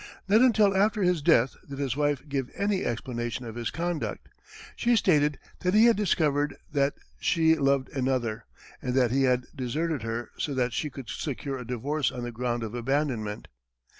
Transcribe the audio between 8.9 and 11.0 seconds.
that he had deserted her so that she